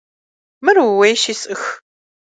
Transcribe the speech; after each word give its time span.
Мыр 0.65 0.77
ууейщи, 0.85 1.33
сӏых. 1.41 1.63